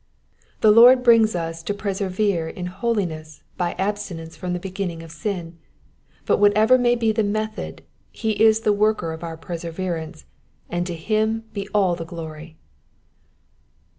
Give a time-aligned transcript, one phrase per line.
[0.61, 5.59] The Lord brings us to persevere in holiness by abstinence from the beginning of sin;
[6.25, 10.25] but whatever be the method he is the worker of our perseverance,
[10.71, 12.57] and to him be all the glory.